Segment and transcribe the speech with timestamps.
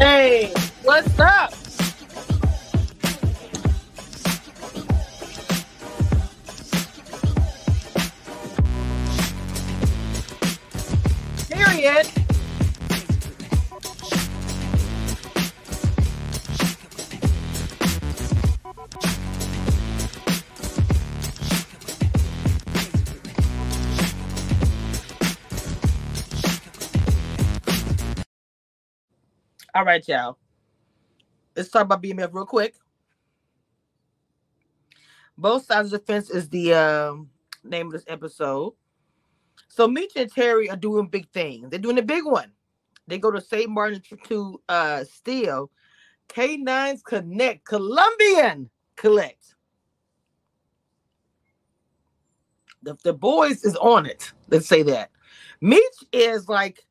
[0.00, 0.52] Hey,
[0.84, 1.57] what's up?
[29.78, 30.36] All right, y'all.
[31.54, 32.74] Let's talk about BMF real quick.
[35.36, 37.30] Both sides of the fence is the um,
[37.62, 38.72] name of this episode.
[39.68, 41.70] So Meech and Terry are doing big things.
[41.70, 42.50] They're doing a big one.
[43.06, 43.70] They go to St.
[43.70, 45.70] Martin to, uh, steal
[46.28, 49.54] K9's Connect Colombian Collect.
[52.82, 54.32] The, the boys is on it.
[54.48, 55.12] Let's say that.
[55.60, 55.80] Meech
[56.12, 56.84] is like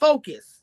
[0.00, 0.61] focus.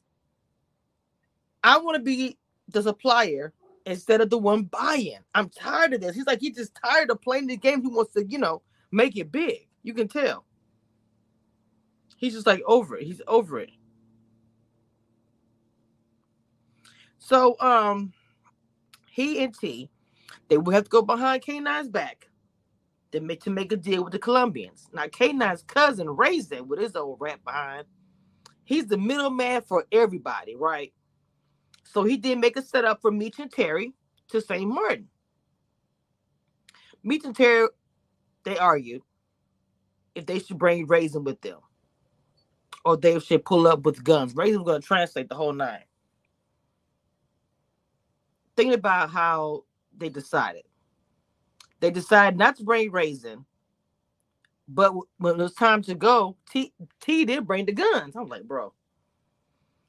[1.63, 2.37] I want to be
[2.69, 3.53] the supplier
[3.85, 5.19] instead of the one buying.
[5.35, 6.15] I'm tired of this.
[6.15, 7.81] He's like, he's just tired of playing the game.
[7.81, 9.67] He wants to, you know, make it big.
[9.83, 10.45] You can tell.
[12.17, 13.03] He's just like over it.
[13.03, 13.71] He's over it.
[17.17, 18.13] So um
[19.09, 19.89] he and T,
[20.47, 22.29] they will have to go behind K9's back
[23.11, 24.89] to make to make a deal with the Colombians.
[24.93, 27.85] Now K9's cousin Raisin with his old rat behind.
[28.65, 30.93] He's the middleman for everybody, right?
[31.91, 33.93] So he did make a setup for Meech and Terry
[34.29, 34.69] to St.
[34.69, 35.07] Martin.
[37.03, 37.67] Meech and Terry,
[38.43, 39.01] they argued
[40.13, 41.59] if they should bring Raisin with them
[42.85, 44.35] or they should pull up with guns.
[44.35, 45.83] Raisin was going to translate the whole nine.
[48.55, 49.63] Thinking about how
[49.97, 50.63] they decided.
[51.79, 53.45] They decided not to bring Raisin,
[54.67, 58.15] but when it was time to go, T, T did bring the guns.
[58.15, 58.73] I'm like, bro.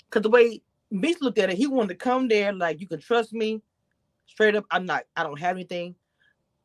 [0.08, 3.00] Because the way Meech looked at it, he wanted to come there like, you can
[3.00, 3.62] trust me.
[4.26, 5.94] Straight up, I'm not, I don't have anything.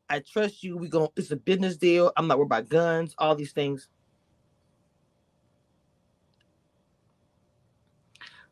[0.08, 0.76] I trust you.
[0.76, 2.12] We going it's a business deal.
[2.16, 3.88] I'm not worried about guns, all these things.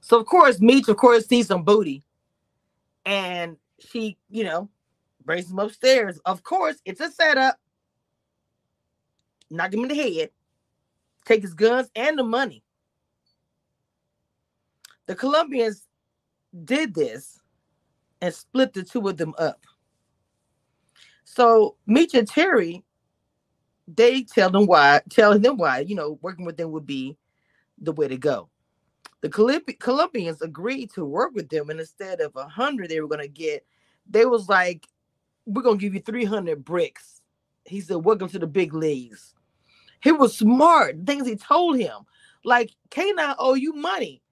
[0.00, 2.02] So of course, Meech, of course, sees some booty.
[3.06, 4.68] And she, you know,
[5.24, 6.18] brings him upstairs.
[6.24, 7.58] Of course, it's a setup.
[9.50, 10.30] Knock him in the head.
[11.24, 12.63] Take his guns and the money.
[15.06, 15.86] The Colombians
[16.64, 17.40] did this
[18.20, 19.66] and split the two of them up.
[21.24, 22.84] So Meech and Terry,
[23.88, 27.16] they tell them why, telling them why, you know, working with them would be
[27.78, 28.48] the way to go.
[29.20, 33.26] The Colombians agreed to work with them, and instead of a hundred, they were gonna
[33.26, 33.66] get.
[34.08, 34.86] They was like,
[35.46, 37.22] "We're gonna give you three hundred bricks."
[37.64, 39.34] He said, "Welcome to the big leagues."
[40.02, 41.06] He was smart.
[41.06, 42.04] Things he told him,
[42.44, 44.22] like, "Can I owe you money?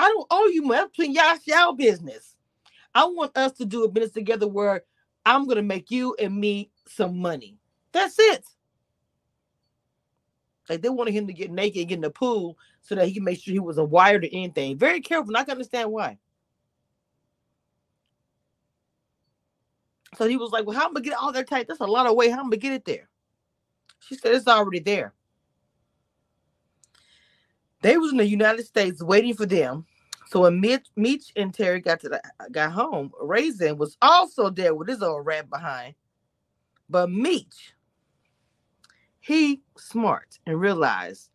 [0.00, 0.80] I don't owe you money.
[0.80, 1.14] That's between
[1.46, 2.34] y'all, business.
[2.94, 4.82] I want us to do a business together where
[5.26, 7.58] I'm gonna make you and me some money.
[7.92, 8.44] That's it."
[10.70, 13.12] Like they wanted him to get naked and get in the pool so that he
[13.12, 14.78] can make sure he wasn't wired or anything.
[14.78, 15.30] Very careful.
[15.30, 16.16] And I can understand why.
[20.16, 21.68] So he was like, Well, how am I gonna get all that tight?
[21.68, 22.30] That's a lot of weight.
[22.30, 23.08] How am I gonna get it there?
[24.00, 25.12] She said it's already there.
[27.82, 29.86] They was in the United States waiting for them.
[30.30, 34.74] So when Mitch, Meech and Terry got to the, got home, Raisin was also there
[34.74, 35.94] with his old rat behind.
[36.88, 37.74] But Meech
[39.20, 41.30] he smart and realized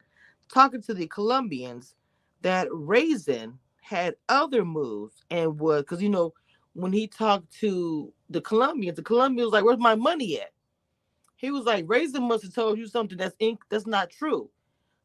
[0.51, 1.95] talking to the Colombians
[2.41, 6.33] that Raisin had other moves and was because you know
[6.73, 10.51] when he talked to the Colombians, the Colombians was like, "Where's my money at?"
[11.37, 14.49] He was like, "Raisin must have told you something that's ink that's not true."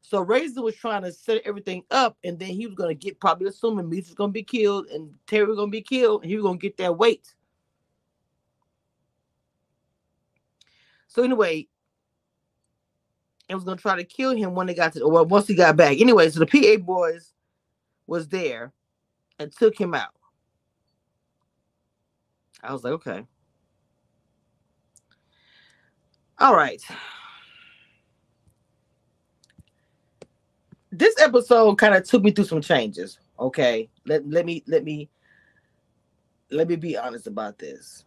[0.03, 3.49] So Raisin was trying to set everything up, and then he was gonna get probably
[3.49, 6.45] assuming Meech was gonna be killed and Terry was gonna be killed, and he was
[6.45, 7.35] gonna get that weight.
[11.09, 11.69] So anyway,
[13.49, 15.77] and was gonna try to kill him when they got to well once he got
[15.77, 16.01] back.
[16.01, 17.35] Anyway, so the PA boys
[18.07, 18.73] was there
[19.39, 20.15] and took him out.
[22.63, 23.25] I was like, okay.
[26.39, 26.81] All right.
[30.93, 33.19] This episode kind of took me through some changes.
[33.39, 33.89] Okay.
[34.07, 35.09] Let, let me let me
[36.51, 38.05] let me be honest about this.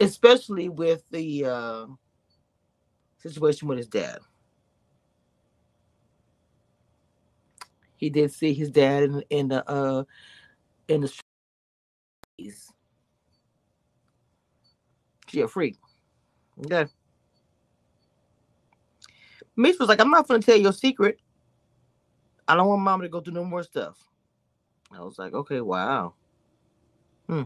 [0.00, 1.86] especially with the uh,
[3.18, 4.18] situation with his dad.
[7.96, 10.04] He did see his dad in, in the uh,
[10.88, 11.08] in the
[12.38, 12.72] streets.
[15.28, 15.78] She a freak.
[16.60, 16.86] Okay.
[19.56, 21.20] Mitch was like, I'm not gonna tell your secret.
[22.46, 23.96] I don't want mama to go through no more stuff.
[24.92, 26.14] I was like, okay, wow.
[27.26, 27.42] Hmm.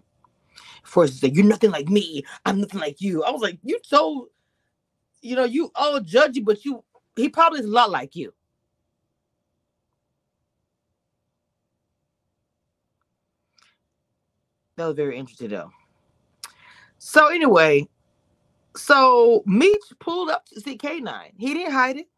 [0.85, 2.25] He said, You're nothing like me.
[2.45, 3.23] I'm nothing like you.
[3.23, 4.29] I was like, You so,
[5.23, 6.83] you know, you all judgy, but you,
[7.17, 8.33] he probably is a lot like you.
[14.77, 15.71] That was very interesting, though.
[16.99, 17.89] So, anyway,
[18.79, 21.33] so Meech pulled up to see K9.
[21.37, 22.09] He didn't hide it.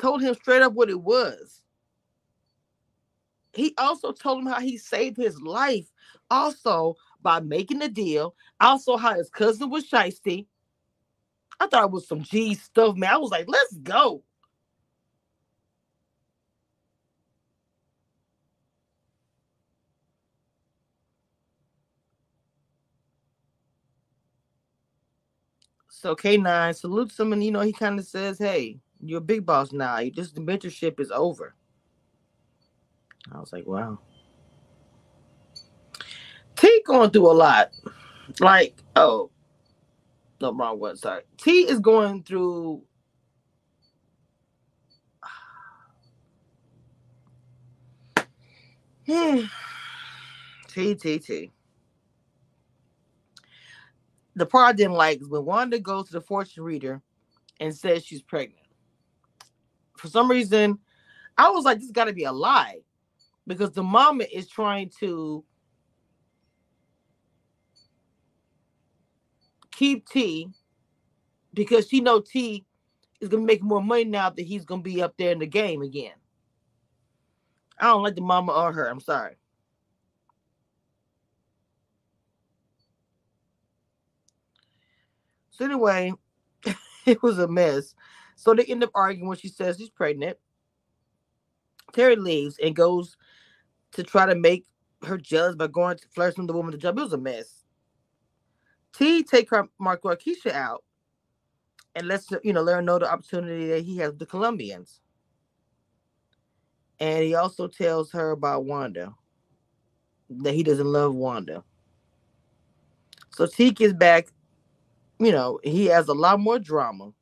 [0.00, 1.62] Told him straight up what it was.
[3.52, 5.86] He also told him how he saved his life,
[6.30, 8.34] also by making the deal.
[8.60, 10.46] Also, how his cousin was shisty.
[11.60, 13.14] I thought it was some G stuff, man.
[13.14, 14.22] I was like, let's go.
[26.04, 29.46] So K9 salutes him and you know he kind of says, Hey, you're a big
[29.46, 30.00] boss now.
[30.00, 31.54] You just the mentorship is over.
[33.32, 33.98] I was like, wow.
[36.56, 37.70] T going through a lot.
[38.38, 39.30] Like, oh,
[40.42, 40.96] no, wrong one.
[40.98, 41.22] Sorry.
[41.38, 42.82] T is going through.
[49.06, 49.44] Hmm.
[50.68, 51.50] T T T
[54.36, 57.00] the part I didn't like is when Wanda goes to the fortune reader
[57.60, 58.66] and says she's pregnant.
[59.96, 60.78] For some reason,
[61.38, 62.80] I was like, this got to be a lie
[63.46, 65.44] because the mama is trying to
[69.70, 70.48] keep T
[71.52, 72.64] because she know T
[73.20, 75.82] is gonna make more money now that he's gonna be up there in the game
[75.82, 76.14] again.
[77.78, 78.88] I don't like the mama or her.
[78.88, 79.36] I'm sorry.
[85.56, 86.12] So anyway,
[87.06, 87.94] it was a mess.
[88.36, 90.36] So they end up arguing when she says she's pregnant.
[91.92, 93.16] Terry leaves and goes
[93.92, 94.66] to try to make
[95.04, 96.98] her jealous by going to flirt with the woman to jump.
[96.98, 97.64] It was a mess.
[98.92, 100.82] T take her Marquisha out
[101.94, 104.26] and lets her, you know, let her know the opportunity that he has with the
[104.26, 105.00] Colombians.
[106.98, 109.14] And he also tells her about Wanda,
[110.30, 111.62] that he doesn't love Wanda.
[113.30, 114.28] So T gets back
[115.18, 117.12] you know, he has a lot more drama.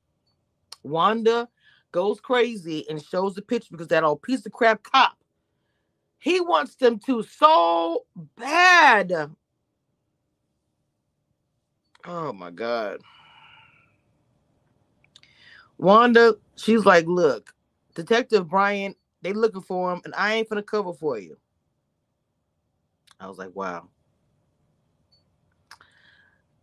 [0.83, 1.49] Wanda
[1.93, 5.17] goes crazy and shows the picture because that old piece of crap cop.
[6.19, 8.05] He wants them to so
[8.37, 9.12] bad.
[12.05, 13.00] Oh my God.
[15.79, 17.55] Wanda, she's like, look,
[17.94, 21.37] Detective Brian, they looking for him, and I ain't gonna cover for you.
[23.19, 23.89] I was like, wow.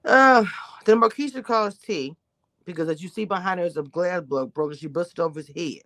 [0.06, 0.46] Uh,
[0.86, 2.16] then Marquisha calls T
[2.66, 4.78] because as you see behind her is a glass block broken.
[4.78, 5.83] She busted over his head.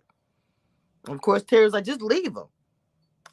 [1.08, 2.44] Of course, Terry's like, just leave him.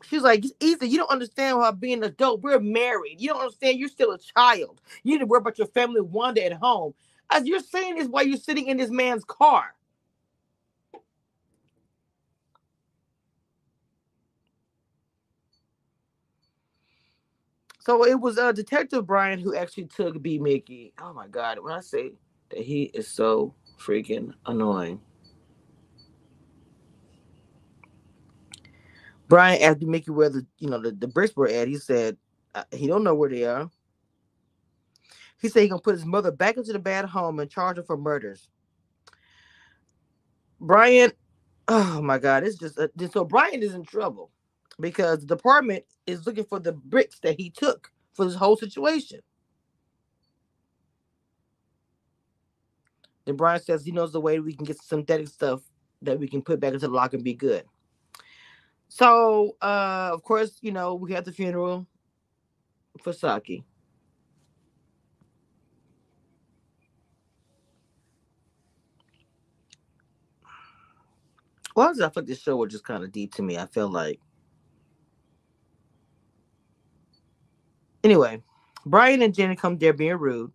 [0.03, 2.41] She's like, Ethan, you don't understand how being an adult.
[2.41, 3.22] We're married.
[3.22, 3.79] You don't understand.
[3.79, 4.82] You're still a child.
[5.03, 6.94] You need to worry about your family Wanda at home.
[7.32, 9.75] As you're saying is why you're sitting in this man's car.
[17.82, 20.94] So it was uh, Detective Brian who actually took B Mickey.
[21.02, 21.60] Oh my God.
[21.60, 22.12] When I say
[22.50, 25.02] that he is so freaking annoying.
[29.28, 31.68] Brian asked Mickey where the you know the, the bricks were at.
[31.68, 32.18] He said
[32.54, 33.70] uh, he don't know where they are.
[35.40, 37.84] He said he gonna put his mother back into the bad home and charge her
[37.84, 38.48] for murders.
[40.60, 41.12] Brian,
[41.68, 44.30] oh my God, it's just uh, so Brian is in trouble
[44.82, 49.22] because the department is looking for the bricks that he took for this whole situation.
[53.26, 55.62] Then Brian says he knows the way we can get synthetic stuff
[56.04, 57.66] that we can put back into the lock and be good.
[58.90, 61.88] So, uh, of course, you know, we had the funeral
[63.04, 63.64] for Saki.
[71.76, 73.58] Well, I felt like this show was just kind of deep to me.
[73.58, 74.20] I felt like
[78.03, 78.41] Anyway,
[78.86, 80.51] Brian and Jenny come there being rude.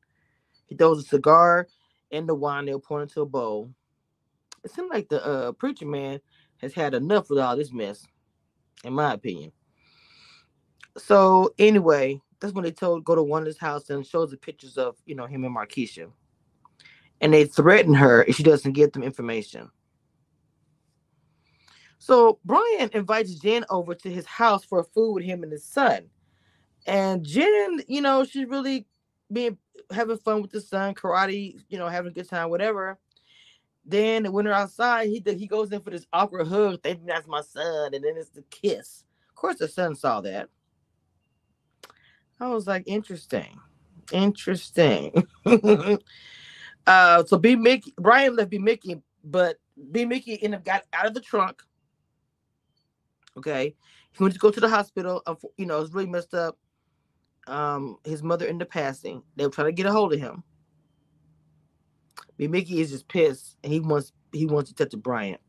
[0.66, 1.68] He throws a cigar
[2.10, 3.70] and the wine they'll pour into a bowl.
[4.64, 6.20] It seems like the uh, preacher man
[6.58, 8.04] has had enough with all this mess,
[8.84, 9.52] in my opinion.
[10.96, 14.96] So anyway, that's when they told go to Wanda's house and shows the pictures of
[15.04, 16.10] you know him and Marquisha,
[17.20, 19.70] and they threaten her if she doesn't get them information.
[21.98, 26.08] So Brian invites Jen over to his house for food with him and his son.
[26.86, 28.86] And Jen, you know, she's really
[29.32, 29.58] being
[29.90, 32.98] having fun with the son, karate, you know, having a good time, whatever.
[33.84, 37.40] then when they're outside, he he goes in for this awkward hug, thinking that's my
[37.40, 39.04] son, and then it's the kiss.
[39.28, 40.48] Of course, the son saw that.
[42.40, 43.58] I was like, interesting,
[44.12, 45.26] interesting.
[46.86, 49.56] uh, so B Mickey Brian left B Mickey, but
[49.92, 51.62] B Mickey ended up got out of the trunk.
[53.38, 53.74] Okay,
[54.12, 55.22] he went to go to the hospital.
[55.56, 56.58] You know, it's really messed up.
[57.46, 59.22] Um, his mother up passing.
[59.36, 60.42] They were trying to get a hold of him.
[62.36, 65.40] B Mickey is just pissed, and he wants he wants to touch Bryant.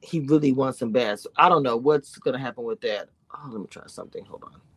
[0.00, 1.20] He really wants him bad.
[1.20, 3.08] So I don't know what's gonna happen with that.
[3.34, 4.24] Oh, let me try something.
[4.24, 4.71] Hold on.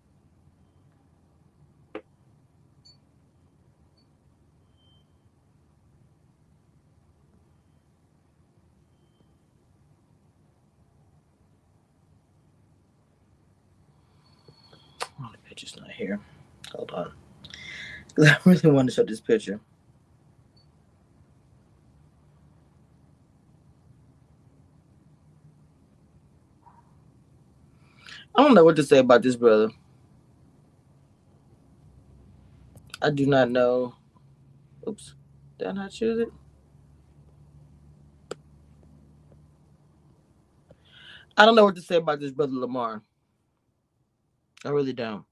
[15.55, 16.19] Picture's not here.
[16.73, 17.13] Hold on.
[18.09, 19.61] Because I really want to show this picture.
[28.35, 29.69] I don't know what to say about this brother.
[33.01, 33.95] I do not know.
[34.85, 35.15] Oops.
[35.57, 36.33] Did I not choose it?
[41.37, 43.01] I don't know what to say about this brother Lamar.
[44.65, 45.23] I really don't.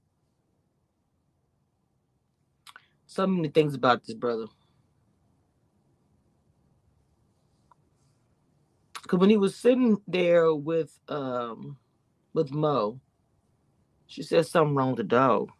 [3.14, 4.46] So many things about this brother.
[9.02, 11.78] Because when he was sitting there with um
[12.34, 13.00] with Mo.
[14.06, 15.50] She said something wrong with the dog.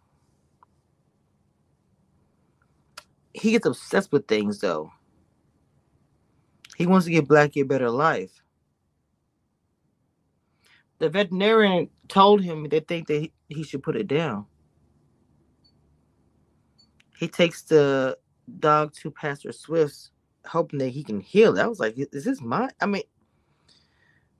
[3.35, 4.91] He gets obsessed with things though.
[6.77, 8.43] He wants to give Blackie a better life.
[11.01, 14.47] The veterinarian told him they think that he should put it down.
[17.25, 18.19] He takes the
[18.59, 20.11] dog to Pastor Swift's,
[20.45, 21.63] hoping that he can heal it.
[21.63, 22.69] I was like, is this my?
[22.83, 23.05] I mean,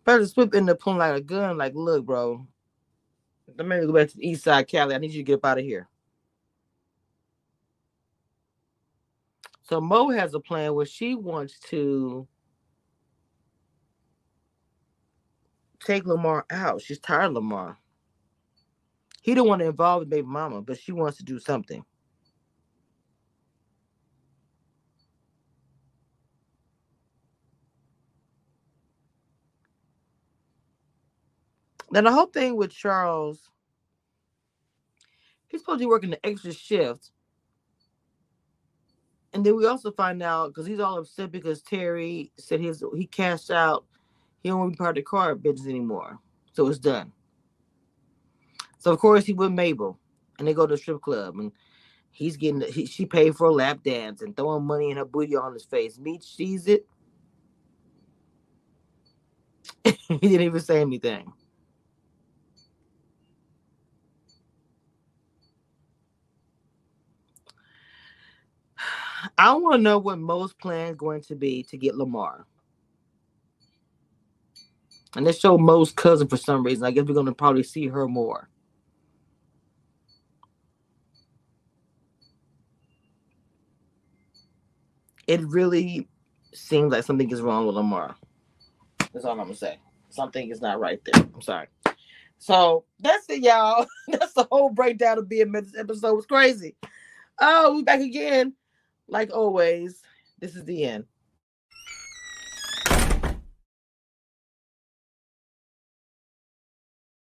[0.05, 2.47] Pastor Swift ended up pulling like a gun, like, look, bro,
[3.57, 4.95] let me go back to the east side, Cali.
[4.95, 5.89] I need you to get up out of here.
[9.63, 12.29] So Mo has a plan where she wants to
[15.83, 16.83] take Lamar out.
[16.83, 17.79] She's tired of Lamar.
[19.23, 21.83] He don't want to involve the baby mama, but she wants to do something.
[31.95, 33.49] Now the whole thing with Charles,
[35.47, 37.13] he's supposed to be working the extra shift.
[39.33, 43.07] And then we also find out because he's all upset because Terry said his he
[43.07, 43.85] cashed out,
[44.43, 46.19] he don't want to be part of the car business anymore.
[46.53, 47.13] So it's done.
[48.79, 49.97] So of course he with Mabel
[50.41, 51.53] and they go to the strip club and
[52.11, 55.37] he's getting he, she paid for a lap dance and throwing money in her booty
[55.37, 55.97] on his face.
[55.97, 56.89] Meech sees it.
[59.85, 61.33] he didn't even say anything.
[69.39, 72.47] I want to know what Mo's plan going to be to get Lamar.
[75.17, 76.85] And they show Mo's cousin for some reason.
[76.85, 78.49] I guess we're going to probably see her more.
[85.27, 86.09] It really
[86.53, 88.15] seems like something is wrong with Lamar.
[89.13, 89.79] That's all I'm gonna say.
[90.11, 91.25] Something is not right there.
[91.35, 91.69] I'm sorry.
[92.39, 93.87] So that's it, y'all.
[94.09, 96.77] That's the whole breakdown of being this episode was crazy.
[97.41, 98.53] Oh, we back again
[99.09, 100.03] like always,
[100.41, 101.05] this is the end.